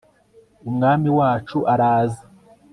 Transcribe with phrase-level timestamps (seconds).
[0.69, 2.23] umwami wacu araza